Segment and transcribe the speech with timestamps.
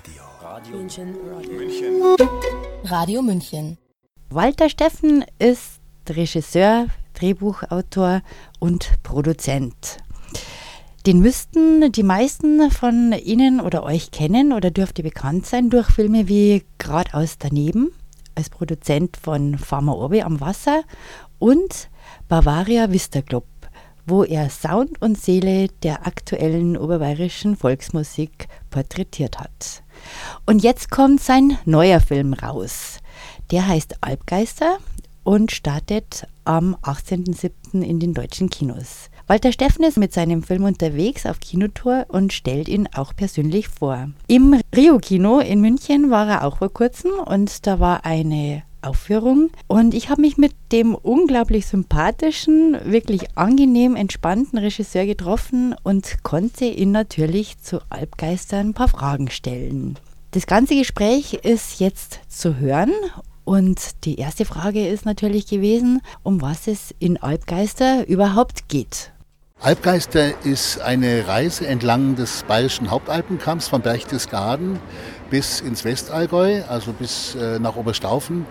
[0.00, 0.22] Radio.
[0.40, 1.14] Radio München.
[1.28, 2.02] Radio München.
[2.84, 3.78] Radio München.
[4.30, 8.22] Walter Steffen ist Regisseur, Drehbuchautor
[8.60, 9.98] und Produzent.
[11.04, 16.28] Den müssten die meisten von Ihnen oder euch kennen oder dürfte bekannt sein durch Filme
[16.28, 17.92] wie Geradeaus daneben
[18.34, 20.82] als Produzent von Pharma Orbe am Wasser
[21.38, 21.90] und
[22.26, 23.44] Bavaria Vista Club,
[24.06, 29.82] wo er Sound und Seele der aktuellen oberbayerischen Volksmusik porträtiert hat.
[30.46, 32.98] Und jetzt kommt sein neuer Film raus.
[33.50, 34.78] Der heißt Alpgeister
[35.22, 37.82] und startet am 18.07.
[37.82, 39.10] in den deutschen Kinos.
[39.26, 44.08] Walter Steffen ist mit seinem Film unterwegs auf Kinotour und stellt ihn auch persönlich vor.
[44.26, 49.94] Im Rio-Kino in München war er auch vor kurzem und da war eine Aufführung und
[49.94, 56.92] ich habe mich mit dem unglaublich sympathischen, wirklich angenehm entspannten Regisseur getroffen und konnte ihn
[56.92, 59.98] natürlich zu Alpgeistern ein paar Fragen stellen.
[60.32, 62.92] Das ganze Gespräch ist jetzt zu hören
[63.44, 69.12] und die erste Frage ist natürlich gewesen, um was es in Alpgeister überhaupt geht.
[69.62, 74.78] Alpgeister ist eine Reise entlang des bayerischen Hauptalpenkamms von Berchtesgaden
[75.28, 78.46] bis ins Westallgäu, also bis äh, nach Oberstaufen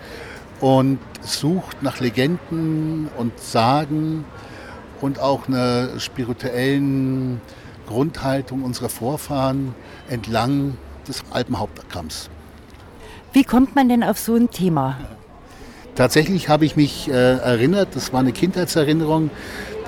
[0.60, 4.24] und sucht nach Legenden und Sagen
[5.00, 7.40] und auch einer spirituellen
[7.86, 9.74] Grundhaltung unserer Vorfahren
[10.08, 10.76] entlang
[11.08, 12.30] des Alpenhauptkamms.
[13.32, 14.98] Wie kommt man denn auf so ein Thema?
[15.94, 19.30] Tatsächlich habe ich mich äh, erinnert, das war eine Kindheitserinnerung.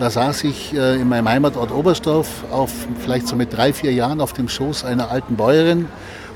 [0.03, 2.73] Da saß ich äh, in meinem Heimatort Oberstdorf auf
[3.05, 5.87] vielleicht so mit drei, vier Jahren auf dem Schoß einer alten Bäuerin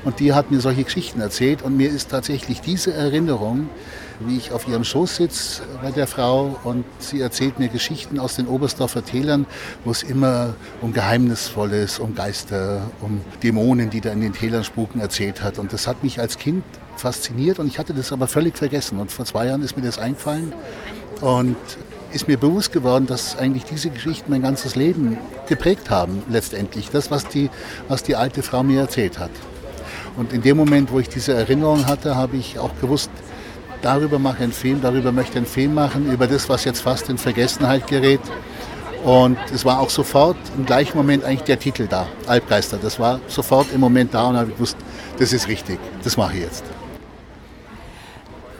[0.05, 3.69] und die hat mir solche Geschichten erzählt und mir ist tatsächlich diese Erinnerung,
[4.21, 8.37] wie ich auf ihrem Schoß sitze bei der Frau und sie erzählt mir Geschichten aus
[8.37, 9.45] den Oberstdorfer Tälern,
[9.83, 15.01] wo es immer um Geheimnisvolles, um Geister, um Dämonen, die da in den Tälern spuken,
[15.01, 15.59] erzählt hat.
[15.59, 16.63] Und das hat mich als Kind
[16.95, 18.97] fasziniert und ich hatte das aber völlig vergessen.
[18.97, 20.53] Und vor zwei Jahren ist mir das eingefallen
[21.19, 21.57] und
[22.11, 26.89] ist mir bewusst geworden, dass eigentlich diese Geschichten mein ganzes Leben geprägt haben, letztendlich.
[26.89, 27.49] Das, was die,
[27.87, 29.31] was die alte Frau mir erzählt hat.
[30.15, 33.11] Und in dem Moment, wo ich diese Erinnerung hatte, habe ich auch gewusst,
[33.81, 36.81] darüber mache ich einen Film, darüber möchte ich einen Film machen, über das, was jetzt
[36.81, 38.21] fast in Vergessenheit gerät.
[39.03, 42.77] Und es war auch sofort im gleichen Moment eigentlich der Titel da, Albgeister.
[42.81, 44.77] Das war sofort im Moment da und habe ich gewusst,
[45.19, 46.63] das ist richtig, das mache ich jetzt.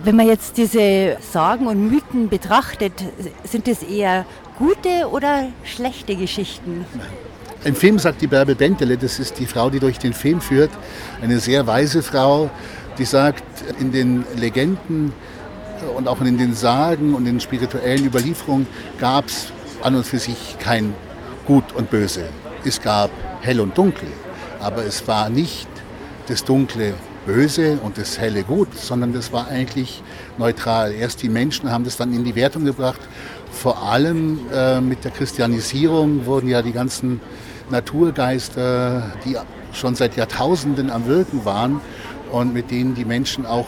[0.04, 2.94] Wenn man jetzt diese Sagen und Mythen betrachtet,
[3.44, 4.26] sind es eher
[4.58, 6.86] gute oder schlechte Geschichten?
[7.64, 10.70] Im Film sagt die Bärbel Bentele, das ist die Frau, die durch den Film führt,
[11.22, 12.50] eine sehr weise Frau,
[12.98, 13.44] die sagt,
[13.80, 15.14] in den Legenden
[15.96, 18.68] und auch in den Sagen und den spirituellen Überlieferungen
[19.00, 20.94] gab es an und für sich kein
[21.46, 22.26] Gut und Böse.
[22.64, 23.10] Es gab
[23.42, 24.10] Hell und Dunkel,
[24.60, 25.68] aber es war nicht
[26.28, 26.94] das Dunkle
[27.28, 30.02] böse und das helle gut, sondern das war eigentlich
[30.38, 30.94] neutral.
[30.94, 33.02] Erst die Menschen haben das dann in die Wertung gebracht.
[33.52, 37.20] Vor allem äh, mit der Christianisierung wurden ja die ganzen
[37.70, 39.36] Naturgeister, die
[39.74, 41.82] schon seit Jahrtausenden am Wirken waren
[42.32, 43.68] und mit denen die Menschen auch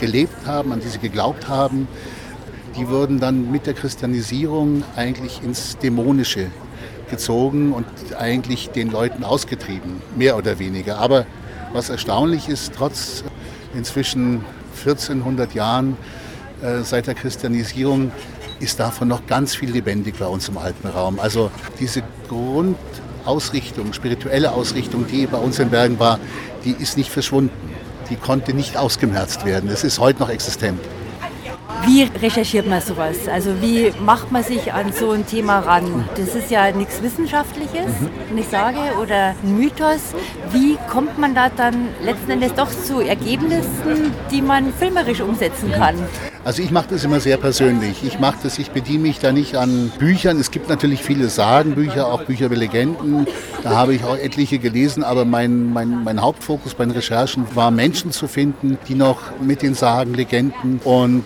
[0.00, 1.86] gelebt haben, an die sie geglaubt haben,
[2.76, 6.46] die wurden dann mit der Christianisierung eigentlich ins Dämonische
[7.10, 7.86] gezogen und
[8.18, 10.98] eigentlich den Leuten ausgetrieben, mehr oder weniger.
[10.98, 11.26] Aber
[11.72, 13.24] was erstaunlich ist, trotz
[13.74, 14.44] inzwischen
[14.78, 15.96] 1400 Jahren
[16.62, 18.12] äh, seit der Christianisierung
[18.60, 21.18] ist davon noch ganz viel lebendig bei uns im Alpenraum.
[21.18, 21.50] Also
[21.80, 26.18] diese Grundausrichtung, spirituelle Ausrichtung, die bei uns in Bergen war,
[26.64, 27.50] die ist nicht verschwunden.
[28.10, 29.70] Die konnte nicht ausgemerzt werden.
[29.70, 30.80] Es ist heute noch existent.
[31.84, 33.28] Wie recherchiert man sowas?
[33.32, 36.08] Also wie macht man sich an so ein Thema ran?
[36.16, 38.38] Das ist ja nichts Wissenschaftliches, mhm.
[38.38, 40.14] ich sage, oder ein Mythos.
[40.52, 45.96] Wie kommt man da dann letzten Endes doch zu Ergebnissen, die man filmerisch umsetzen kann?
[46.44, 48.02] Also ich mache das immer sehr persönlich.
[48.04, 50.40] Ich mache das, ich bediene mich da nicht an Büchern.
[50.40, 53.26] Es gibt natürlich viele Sagenbücher, auch Bücher über Legenden.
[53.62, 57.70] Da habe ich auch etliche gelesen, aber mein, mein, mein Hauptfokus bei den Recherchen war
[57.70, 61.24] Menschen zu finden, die noch mit den Sagen, Legenden und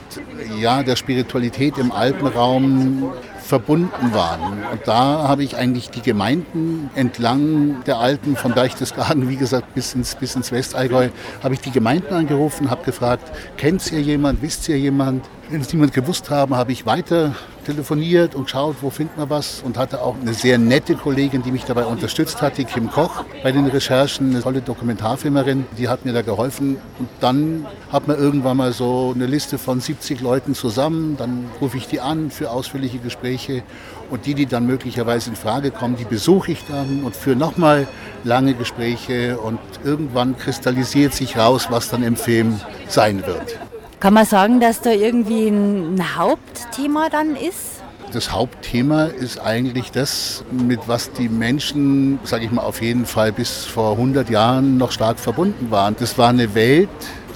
[0.58, 3.12] ja, der Spiritualität im Alpenraum
[3.46, 4.58] verbunden waren.
[4.72, 9.94] Und da habe ich eigentlich die Gemeinden entlang der Alpen von Berchtesgaden, wie gesagt, bis
[9.94, 11.08] ins, bis ins Westallgäu,
[11.42, 15.72] habe ich die Gemeinden angerufen, habe gefragt, kennt ihr jemand, wisst ihr jemand, Wenn es
[15.72, 20.02] niemand gewusst haben, habe ich weiter telefoniert und geschaut, wo findet man was und hatte
[20.02, 23.66] auch eine sehr nette Kollegin, die mich dabei unterstützt hat, die Kim Koch bei den
[23.66, 26.78] Recherchen, eine tolle Dokumentarfilmerin, die hat mir da geholfen.
[26.98, 31.76] Und dann hat man irgendwann mal so eine Liste von 70 Leuten zusammen, dann rufe
[31.76, 33.62] ich die an für ausführliche Gespräche.
[34.10, 37.86] Und die, die dann möglicherweise in Frage kommen, die besuche ich dann und führe nochmal
[38.24, 39.38] lange Gespräche.
[39.38, 43.58] Und irgendwann kristallisiert sich raus, was dann im Film sein wird.
[43.98, 47.82] Kann man sagen, dass da irgendwie ein Hauptthema dann ist?
[48.12, 53.32] Das Hauptthema ist eigentlich das, mit was die Menschen, sage ich mal, auf jeden Fall
[53.32, 55.96] bis vor 100 Jahren noch stark verbunden waren.
[55.98, 56.90] Das war eine Welt,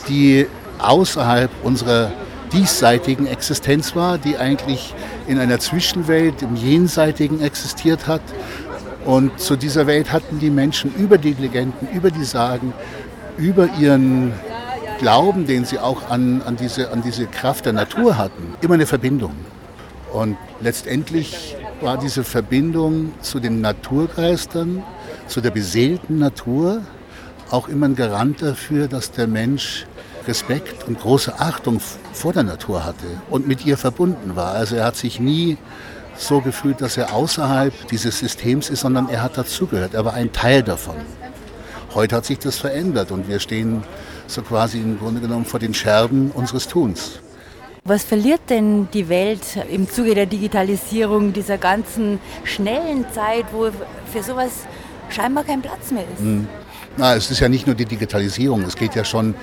[0.08, 0.46] die
[0.78, 2.12] außerhalb unserer
[2.52, 4.94] diesseitigen Existenz war, die eigentlich
[5.26, 8.22] in einer Zwischenwelt, im Jenseitigen existiert hat.
[9.06, 12.74] Und zu dieser Welt hatten die Menschen über die Legenden, über die Sagen,
[13.38, 14.34] über ihren
[15.00, 18.84] Glauben, den sie auch an, an, diese, an diese Kraft der Natur hatten, immer eine
[18.84, 19.34] Verbindung.
[20.12, 24.82] Und letztendlich war diese Verbindung zu den Naturgeistern,
[25.26, 26.82] zu der beseelten Natur,
[27.50, 29.86] auch immer ein Garant dafür, dass der Mensch
[30.28, 31.80] Respekt und große Achtung
[32.12, 34.52] vor der Natur hatte und mit ihr verbunden war.
[34.52, 35.56] Also er hat sich nie
[36.14, 39.94] so gefühlt, dass er außerhalb dieses Systems ist, sondern er hat dazugehört.
[39.94, 40.96] Er war ein Teil davon.
[41.94, 43.82] Heute hat sich das verändert und wir stehen
[44.30, 47.20] so quasi im Grunde genommen vor den Scherben unseres Tuns.
[47.84, 53.70] Was verliert denn die Welt im Zuge der Digitalisierung, dieser ganzen schnellen Zeit, wo
[54.12, 54.50] für sowas
[55.08, 56.20] scheinbar kein Platz mehr ist?
[56.20, 56.46] Hm.
[56.96, 59.34] Na, es ist ja nicht nur die Digitalisierung, es geht ja schon,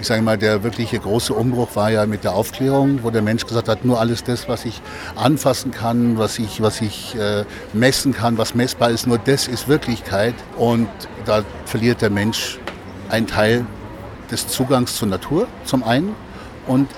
[0.00, 3.46] ich sage mal, der wirkliche große Umbruch war ja mit der Aufklärung, wo der Mensch
[3.46, 4.82] gesagt hat, nur alles das, was ich
[5.14, 9.68] anfassen kann, was ich, was ich äh, messen kann, was messbar ist, nur das ist
[9.68, 10.34] Wirklichkeit.
[10.56, 10.88] Und
[11.24, 12.58] da verliert der Mensch
[13.08, 13.64] einen Teil
[14.30, 16.14] des Zugangs zur Natur zum einen
[16.66, 16.88] und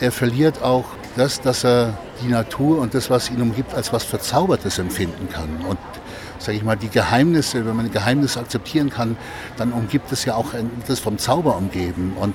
[0.00, 0.84] er verliert auch
[1.16, 5.64] das, dass er die Natur und das, was ihn umgibt, als was Verzaubertes empfinden kann.
[5.68, 5.78] Und
[6.38, 9.16] sage ich mal, die Geheimnisse, wenn man Geheimnisse akzeptieren kann,
[9.56, 10.54] dann umgibt es ja auch
[10.86, 12.16] das vom Zauber umgeben.
[12.18, 12.34] Und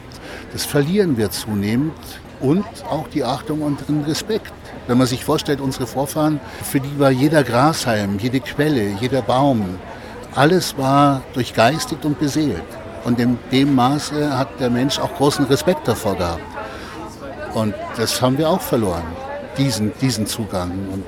[0.52, 1.94] das verlieren wir zunehmend
[2.42, 4.52] und auch die Achtung und den Respekt.
[4.88, 9.80] Wenn man sich vorstellt, unsere Vorfahren, für die war jeder Grashalm, jede Quelle, jeder Baum,
[10.36, 12.64] alles war durchgeistigt und beseelt.
[13.04, 16.42] Und in dem Maße hat der Mensch auch großen Respekt davor gehabt.
[17.54, 19.04] Und das haben wir auch verloren,
[19.58, 20.72] diesen, diesen Zugang.
[20.92, 21.06] Und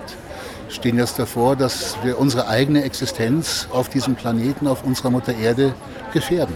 [0.69, 5.73] stehen jetzt davor, dass wir unsere eigene Existenz auf diesem Planeten, auf unserer Mutter Erde
[6.13, 6.55] gefährden.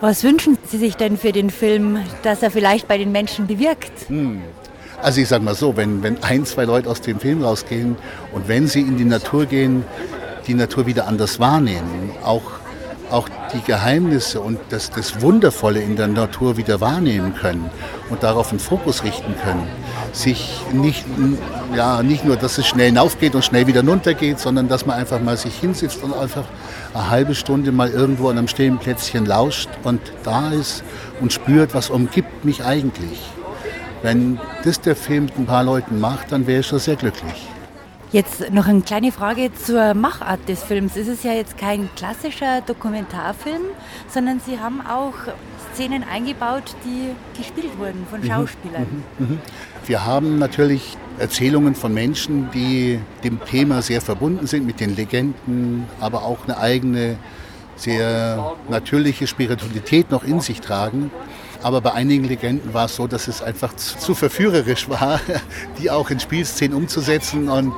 [0.00, 4.08] Was wünschen Sie sich denn für den Film, dass er vielleicht bei den Menschen bewirkt?
[4.08, 4.42] Hm.
[5.02, 7.96] Also ich sage mal so, wenn, wenn ein, zwei Leute aus dem Film rausgehen
[8.32, 9.84] und wenn sie in die Natur gehen,
[10.46, 12.42] die Natur wieder anders wahrnehmen, auch
[13.10, 17.70] auch die Geheimnisse und das, das Wundervolle in der Natur wieder wahrnehmen können
[18.10, 19.66] und darauf einen Fokus richten können.
[20.12, 21.04] Sich nicht,
[21.74, 25.20] ja, nicht nur, dass es schnell hinaufgeht und schnell wieder runtergeht, sondern dass man einfach
[25.20, 26.44] mal sich hinsitzt und einfach
[26.92, 30.84] eine halbe Stunde mal irgendwo an einem stillen Plätzchen lauscht und da ist
[31.20, 33.20] und spürt, was umgibt mich eigentlich.
[34.02, 37.48] Wenn das der Film mit ein paar Leuten macht, dann wäre ich schon sehr glücklich.
[38.14, 40.94] Jetzt noch eine kleine Frage zur Machart des Films.
[40.94, 43.62] Es ist ja jetzt kein klassischer Dokumentarfilm,
[44.08, 45.14] sondern Sie haben auch
[45.72, 48.26] Szenen eingebaut, die gespielt wurden von mhm.
[48.26, 48.86] Schauspielern.
[49.18, 49.26] Mhm.
[49.26, 49.38] Mhm.
[49.86, 55.88] Wir haben natürlich Erzählungen von Menschen, die dem Thema sehr verbunden sind, mit den Legenden,
[55.98, 57.16] aber auch eine eigene,
[57.74, 61.10] sehr natürliche Spiritualität noch in sich tragen.
[61.64, 65.18] Aber bei einigen Legenden war es so, dass es einfach zu verführerisch war,
[65.80, 67.48] die auch in Spielszenen umzusetzen.
[67.48, 67.72] Und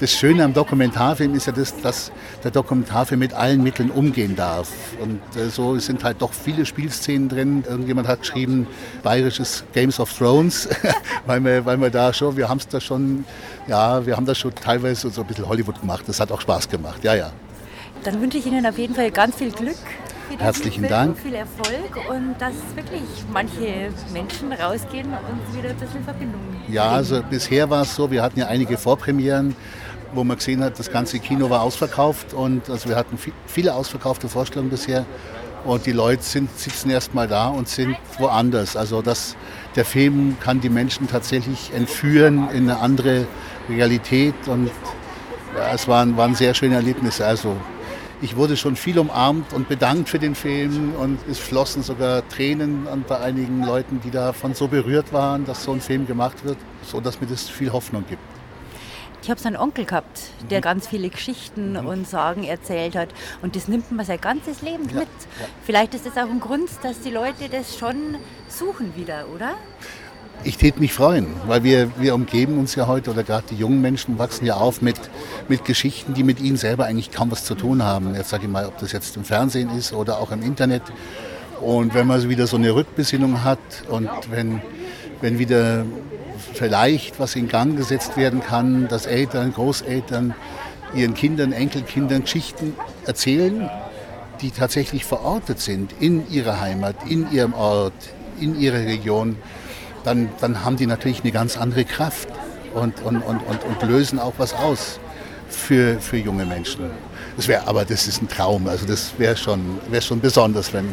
[0.00, 2.10] das Schöne am Dokumentarfilm ist ja, das, dass
[2.42, 4.70] der Dokumentarfilm mit allen Mitteln umgehen darf.
[4.98, 7.64] Und äh, so sind halt doch viele Spielszenen drin.
[7.68, 8.66] Irgendjemand hat geschrieben,
[9.02, 10.68] bayerisches Games of Thrones,
[11.26, 13.24] weil, wir, weil wir da schon, wir haben es da schon,
[13.68, 16.04] ja, wir haben das schon teilweise so ein bisschen Hollywood gemacht.
[16.06, 17.30] Das hat auch Spaß gemacht, ja, ja.
[18.02, 19.76] Dann wünsche ich Ihnen auf jeden Fall ganz viel Glück
[20.38, 21.18] Herzlichen Dank.
[21.18, 26.40] Viel Erfolg und dass wirklich manche Menschen rausgehen und wieder ein bisschen Verbindung.
[26.68, 29.54] Ja, also bisher war es so, wir hatten ja einige Vorpremieren,
[30.14, 34.28] wo man gesehen hat, das ganze Kino war ausverkauft und also wir hatten viele ausverkaufte
[34.28, 35.04] Vorstellungen bisher.
[35.64, 38.76] Und die Leute sind, sitzen erstmal da und sind woanders.
[38.76, 39.36] Also das,
[39.76, 43.26] der Film kann die Menschen tatsächlich entführen in eine andere
[43.68, 44.34] Realität.
[44.46, 44.70] Und
[45.54, 47.26] ja, es waren, waren sehr schöne Erlebnisse.
[47.26, 47.56] Also
[48.22, 52.86] ich wurde schon viel umarmt und bedankt für den Film und es flossen sogar Tränen
[53.08, 57.00] bei einigen Leuten, die davon so berührt waren, dass so ein Film gemacht wird, so
[57.00, 58.22] dass mir das viel Hoffnung gibt.
[59.22, 60.62] Ich habe so einen Onkel gehabt, der mhm.
[60.62, 61.86] ganz viele Geschichten mhm.
[61.86, 63.10] und Sagen erzählt hat.
[63.42, 65.08] Und das nimmt man sein ganzes Leben ja, mit.
[65.38, 65.46] Ja.
[65.64, 68.16] Vielleicht ist das auch ein Grund, dass die Leute das schon
[68.48, 69.54] suchen wieder, oder?
[70.44, 73.80] Ich täte mich freuen, weil wir, wir umgeben uns ja heute, oder gerade die jungen
[73.80, 74.98] Menschen wachsen ja auf mit,
[75.48, 78.14] mit Geschichten, die mit ihnen selber eigentlich kaum was zu tun haben.
[78.14, 80.82] Jetzt sage ich mal, ob das jetzt im Fernsehen ist oder auch im Internet.
[81.60, 83.58] Und wenn man wieder so eine Rückbesinnung hat
[83.90, 84.62] und wenn,
[85.20, 85.84] wenn wieder
[86.54, 90.34] vielleicht was in Gang gesetzt werden kann, dass Eltern, Großeltern
[90.94, 92.74] ihren Kindern, Enkelkindern Geschichten
[93.06, 93.68] erzählen,
[94.40, 97.92] die tatsächlich verortet sind in ihrer Heimat, in ihrem Ort,
[98.40, 99.36] in ihrer Region,
[100.04, 102.28] dann, dann haben die natürlich eine ganz andere Kraft
[102.74, 105.00] und, und, und, und, und lösen auch was aus
[105.48, 106.90] für, für junge Menschen.
[107.36, 110.88] Das wäre, aber das ist ein Traum, also das wäre schon, wär schon besonders, wenn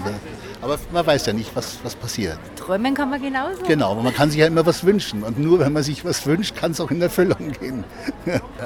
[0.61, 2.39] aber man weiß ja nicht, was, was passiert.
[2.55, 3.61] Träumen kann man genauso.
[3.63, 5.23] Genau, man kann sich ja immer was wünschen.
[5.23, 7.83] Und nur wenn man sich was wünscht, kann es auch in Erfüllung gehen.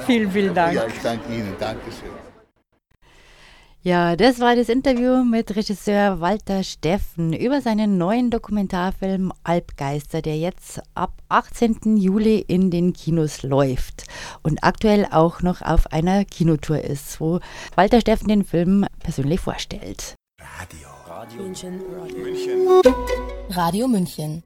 [0.06, 0.74] vielen, vielen Dank.
[0.74, 1.54] Ja, ich danke Ihnen.
[1.60, 2.31] Dankeschön.
[3.84, 10.38] Ja, das war das Interview mit Regisseur Walter Steffen über seinen neuen Dokumentarfilm Alpgeister, der
[10.38, 11.96] jetzt ab 18.
[11.96, 14.04] Juli in den Kinos läuft
[14.44, 17.40] und aktuell auch noch auf einer Kinotour ist, wo
[17.74, 20.14] Walter Steffen den Film persönlich vorstellt.
[20.40, 20.88] Radio.
[21.08, 21.80] Radio München.
[21.92, 22.68] Radio München.
[23.50, 24.42] Radio München.